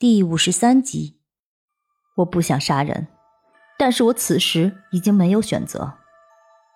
[0.00, 1.16] 第五十三集，
[2.14, 3.08] 我不想杀人，
[3.76, 5.92] 但是我此时已经没有选择。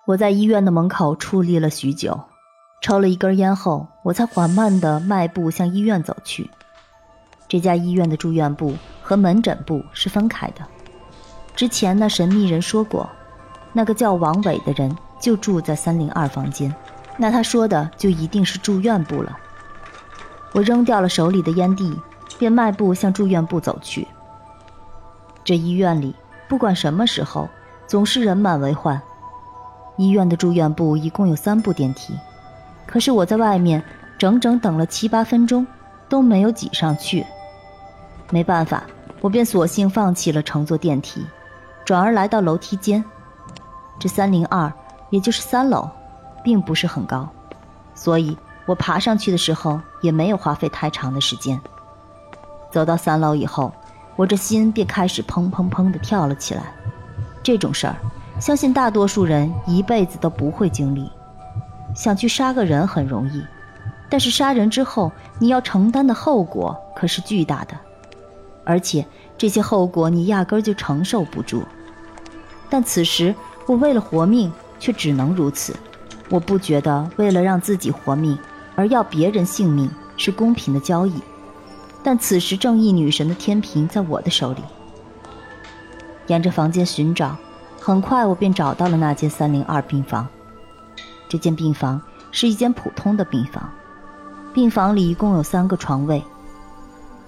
[0.08, 2.18] 我在医院的门口矗立了许久，
[2.82, 6.50] 抽了一根烟后，我才缓慢的迈步向医院走去。
[7.46, 10.66] 这家医院的住院部和门诊部是分开的。
[11.54, 13.08] 之前那神秘人说过，
[13.72, 16.74] 那个叫王伟的人就住在三零二房间，
[17.16, 19.38] 那他说的就一定是住院部了。
[20.50, 21.96] 我扔掉了手里的烟蒂。
[22.38, 24.06] 便迈步向住院部走去。
[25.44, 26.14] 这医院里
[26.48, 27.48] 不管什么时候，
[27.86, 29.00] 总是人满为患。
[29.96, 32.14] 医院的住院部一共有三部电梯，
[32.86, 33.82] 可是我在外面
[34.18, 35.66] 整整等了七八分钟，
[36.08, 37.24] 都没有挤上去。
[38.30, 38.84] 没办法，
[39.20, 41.26] 我便索性放弃了乘坐电梯，
[41.84, 43.04] 转而来到楼梯间。
[43.98, 44.72] 这三零二，
[45.10, 45.88] 也就是三楼，
[46.42, 47.28] 并不是很高，
[47.94, 51.60] 所以我爬上去的时候也没有花费太长的时间。
[52.72, 53.72] 走到三楼以后，
[54.16, 56.62] 我这心便开始砰砰砰地跳了起来。
[57.42, 57.96] 这种事儿，
[58.40, 61.10] 相信大多数人一辈子都不会经历。
[61.94, 63.44] 想去杀个人很容易，
[64.08, 67.76] 但是杀人之后你要承担的后果可是巨大的，
[68.64, 69.06] 而且
[69.36, 71.62] 这些后果你压根儿就承受不住。
[72.70, 73.34] 但此时
[73.66, 75.76] 我为了活命，却只能如此。
[76.30, 78.38] 我不觉得为了让自己活命
[78.74, 81.20] 而要别人性命是公平的交易。
[82.02, 84.60] 但此时，正义女神的天平在我的手里。
[86.26, 87.36] 沿着房间寻找，
[87.80, 90.26] 很快我便找到了那间三零二病房。
[91.28, 92.00] 这间病房
[92.30, 93.72] 是一间普通的病房，
[94.52, 96.22] 病房里一共有三个床位，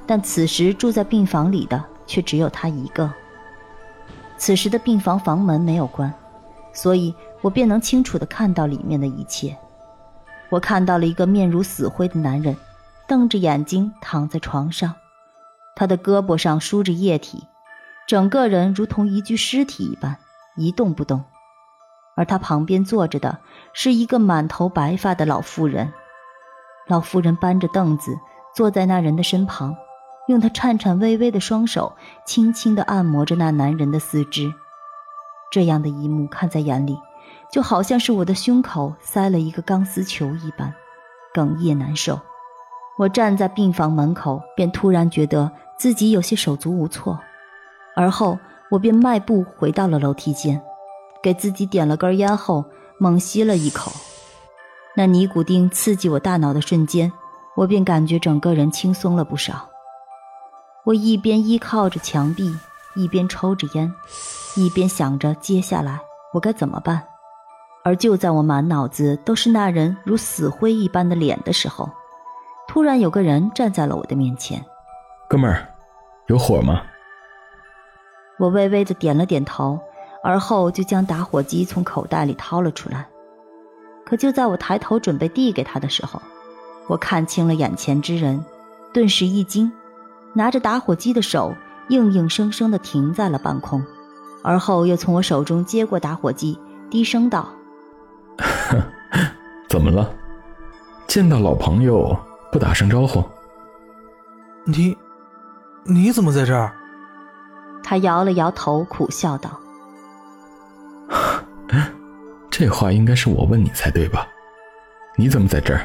[0.06, 3.10] 但此时住在病房里的却只有他一个。
[4.37, 6.12] 此时的病房房门没有关，
[6.72, 9.56] 所以我便能清楚地看到里面的一切。
[10.50, 12.56] 我看到了一个面如死灰的男人。
[13.06, 14.94] 瞪着眼睛躺在床上，
[15.76, 17.47] 他的胳膊上输着液体，
[18.09, 20.16] 整个人如同一具尸体一般
[20.56, 21.25] 一动不动。
[22.16, 23.38] 而他旁边坐着的
[23.72, 25.92] 是一个满头白发的老妇人，
[26.87, 28.16] 老妇人搬着凳子
[28.54, 29.76] 坐在那人的身旁，
[30.28, 34.54] 用她颤颤巍巍的双手轻轻地按摩着那男人的四肢。
[35.50, 36.98] 这样的一幕看在眼里，
[37.53, 40.72] 就好像是我的胸口塞了一个钢丝球一般，
[41.34, 42.21] 哽咽难受。
[42.97, 47.19] 我站在病房门口，便突然觉得自己有些手足无措，
[47.97, 48.38] 而后
[48.71, 50.60] 我便迈步回到了楼梯间，
[51.21, 52.65] 给自己点了根烟后，
[52.99, 53.91] 猛吸了一口。
[54.97, 57.12] 那尼古丁刺激我大脑的瞬间，
[57.56, 59.69] 我便感觉整个人轻松了不少。
[60.84, 62.56] 我一边依靠着墙壁，
[62.94, 63.93] 一边抽着烟，
[64.54, 65.99] 一边想着接下来
[66.33, 67.03] 我该怎么办。
[67.83, 71.91] 而就在我满脑子都是那人如死灰一般的脸的时候，
[72.66, 74.64] 突然有个人站在了我的面前，
[75.28, 75.69] 哥们儿，
[76.26, 76.82] 有火吗？
[78.38, 79.78] 我微微的点了点头，
[80.22, 83.06] 而后就将打火机从口袋里掏了出来。
[84.04, 86.20] 可就在我抬头准备递给他的时候，
[86.88, 88.44] 我看清了眼前之人，
[88.92, 89.70] 顿时一惊，
[90.32, 91.54] 拿着打火机的手
[91.88, 93.80] 硬硬生生的停在了半空，
[94.42, 96.58] 而后又从我手中接过打火机，
[96.91, 97.48] 低声道
[99.70, 100.10] ：“怎么了？
[101.06, 102.16] 见到老朋友。”
[102.54, 103.20] 不打声招呼，
[104.65, 104.97] 你，
[105.82, 106.72] 你怎么在这儿？
[107.82, 109.59] 他摇了摇头，苦笑道
[112.53, 114.28] ：“这话应该是我问你才对吧？
[115.16, 115.84] 你怎么在这儿？”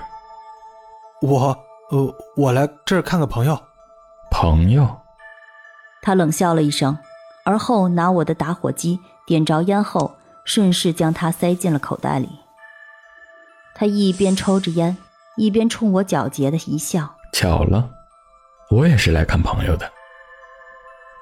[1.23, 1.57] 我，
[1.89, 3.59] 呃，我来这儿看个朋友。
[4.29, 4.87] 朋友？
[6.03, 6.95] 他冷笑了一声，
[7.45, 12.29] 而后拿我的打火机点着烟后，顺势将它塞进了口袋里。
[13.73, 14.95] 他一边抽着烟。
[15.39, 17.89] 一边冲我皎洁的一笑，巧了，
[18.69, 19.89] 我也是来看朋友的。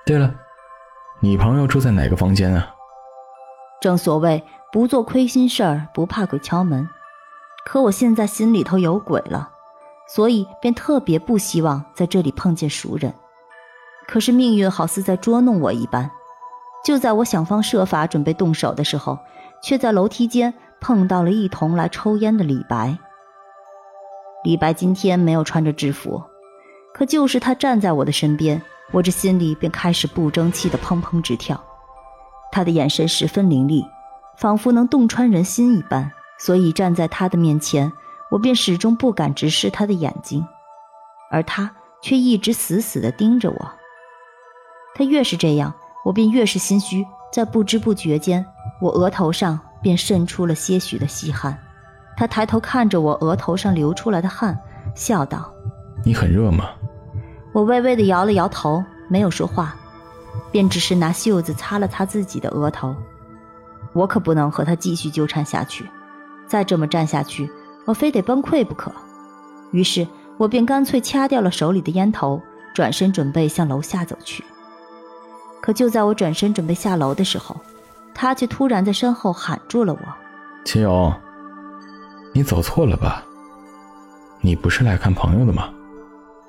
[0.08, 0.34] 对了，
[1.20, 2.74] 你朋友住在哪个房间啊？
[3.80, 6.90] 正所谓不做亏心事儿，不怕鬼敲门。
[7.64, 9.52] 可我现在心里头有鬼了，
[10.10, 13.14] 所以便特别不希望在这里碰见熟人。
[14.08, 16.10] 可是命运好似在捉弄我一般，
[16.84, 19.20] 就在我想方设法准备动手的时候，
[19.62, 22.98] 却在楼梯间碰到了一同来抽烟的李白。
[24.48, 26.24] 李白今天没有穿着制服，
[26.94, 28.62] 可就是他站在我的身边，
[28.94, 31.62] 我这心里便开始不争气的砰砰直跳。
[32.50, 33.86] 他的眼神十分凌厉，
[34.38, 36.10] 仿佛能洞穿人心一般，
[36.40, 37.92] 所以站在他的面前，
[38.32, 40.48] 我便始终不敢直视他的眼睛，
[41.30, 41.70] 而他
[42.02, 43.72] 却一直死死地盯着我。
[44.96, 45.74] 他越是这样，
[46.06, 48.46] 我便越是心虚，在不知不觉间，
[48.80, 51.62] 我额头上便渗出了些许的细汗。
[52.18, 54.58] 他抬头看着我额头上流出来的汗，
[54.96, 55.54] 笑道
[56.04, 56.72] ：“你很热吗？”
[57.54, 59.76] 我微微的摇了摇头，没有说话。
[60.52, 62.96] 便只是拿袖子擦了擦自己的额头，
[63.94, 65.86] 我可不能和他继续纠缠下去，
[66.46, 67.52] 再这么站下去，
[67.86, 68.92] 我非得崩溃不可。
[69.72, 72.42] 于是我便干脆掐掉了手里的烟头，
[72.74, 74.44] 转身准备向楼下走去。
[75.60, 77.56] 可就在我转身准备下楼的时候，
[78.14, 80.00] 他却突然在身后喊住了我
[80.64, 81.12] ：“秦勇，
[82.38, 83.26] 你走错了吧？
[84.42, 85.74] 你不是来看朋友的吗？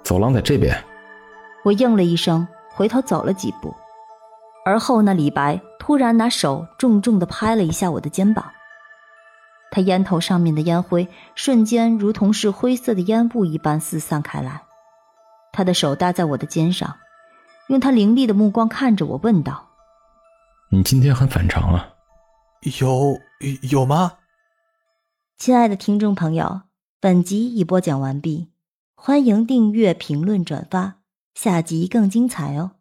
[0.04, 0.76] 走廊在这边。”
[1.64, 3.74] 我应了一声，回头走了几步。
[4.66, 8.52] 而后，那李白突然拿手重重的拍了一下我的肩膀，
[9.70, 14.60] 他烟头上面的烟灰瞬间如同是灰色的烟雾一般四散开来。
[15.52, 16.98] 他的手搭在我的肩上，
[17.68, 19.66] 用他凌厉的目光看着我，问道
[20.68, 21.88] ：“你今天很反常啊？
[22.78, 23.18] 有
[23.70, 24.12] 有吗？”
[25.38, 26.62] 亲爱的听众朋友，
[27.00, 28.48] 本集已播讲完毕，
[28.96, 30.96] 欢迎订阅、评论、转发，
[31.32, 32.72] 下集更精彩哦。